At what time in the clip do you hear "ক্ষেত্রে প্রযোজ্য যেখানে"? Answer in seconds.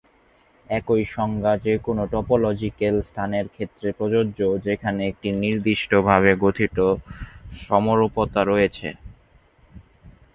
3.47-5.01